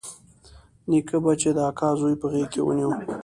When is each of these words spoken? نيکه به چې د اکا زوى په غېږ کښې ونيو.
نيکه 0.89 1.17
به 1.23 1.31
چې 1.41 1.49
د 1.57 1.59
اکا 1.69 1.89
زوى 1.99 2.13
په 2.21 2.27
غېږ 2.31 2.47
کښې 2.51 2.61
ونيو. 2.63 2.89